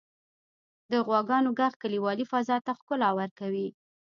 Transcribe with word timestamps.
•د 0.91 0.93
غواګانو 1.07 1.49
ږغ 1.59 1.73
کلیوالي 1.81 2.25
فضا 2.31 2.57
ته 2.65 2.71
ښکلا 2.79 3.09
ورکوي. 3.19 3.67